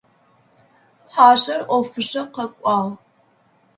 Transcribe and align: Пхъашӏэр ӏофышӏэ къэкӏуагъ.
Пхъашӏэр 1.05 1.61
ӏофышӏэ 1.67 2.21
къэкӏуагъ. 2.33 2.93